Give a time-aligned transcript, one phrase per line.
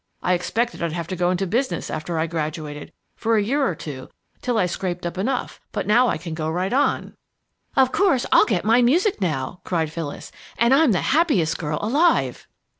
[0.23, 3.75] "I expected I'd have to go into business after I graduated, for a year or
[3.75, 4.09] two,
[4.41, 7.13] till I scraped up enough, but now I can go right on."
[7.75, 12.47] "Of course, I'll get my music now," cried Phyllis, "and I'm the happiest girl alive!"